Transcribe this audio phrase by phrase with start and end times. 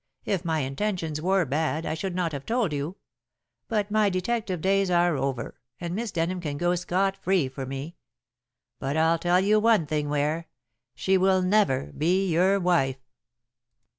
[0.25, 2.97] If my intentions were bad, I should not have told you.
[3.67, 7.97] But my detective days are over, and Miss Denham can go scot free for me.
[8.79, 10.47] But I'll tell you one thing, Ware.
[10.95, 12.97] She will never be your wife."